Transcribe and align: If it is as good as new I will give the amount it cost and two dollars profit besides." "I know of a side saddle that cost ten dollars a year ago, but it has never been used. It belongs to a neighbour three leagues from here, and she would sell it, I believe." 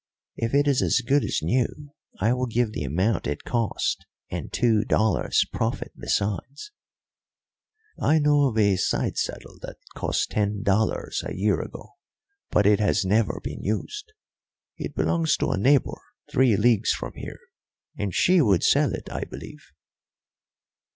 If 0.35 0.55
it 0.55 0.67
is 0.67 0.81
as 0.81 1.01
good 1.05 1.23
as 1.23 1.43
new 1.43 1.93
I 2.19 2.33
will 2.33 2.47
give 2.47 2.71
the 2.71 2.81
amount 2.83 3.27
it 3.27 3.43
cost 3.43 4.03
and 4.31 4.51
two 4.51 4.83
dollars 4.83 5.45
profit 5.53 5.91
besides." 5.95 6.71
"I 7.99 8.17
know 8.17 8.49
of 8.49 8.57
a 8.57 8.77
side 8.77 9.15
saddle 9.19 9.59
that 9.61 9.77
cost 9.93 10.31
ten 10.31 10.63
dollars 10.63 11.21
a 11.23 11.35
year 11.35 11.61
ago, 11.61 11.97
but 12.49 12.65
it 12.65 12.79
has 12.79 13.05
never 13.05 13.39
been 13.43 13.61
used. 13.61 14.11
It 14.75 14.95
belongs 14.95 15.37
to 15.37 15.51
a 15.51 15.57
neighbour 15.59 16.01
three 16.31 16.57
leagues 16.57 16.91
from 16.91 17.13
here, 17.13 17.37
and 17.95 18.11
she 18.15 18.41
would 18.41 18.63
sell 18.63 18.93
it, 18.93 19.07
I 19.11 19.25
believe." 19.25 19.61